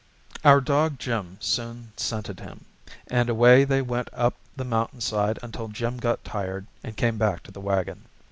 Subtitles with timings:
[0.43, 2.65] ]Our dog Jim soon scented him,
[3.05, 7.43] and away they went up the mountain side until Jim got tired and came back
[7.43, 8.05] to the wagon.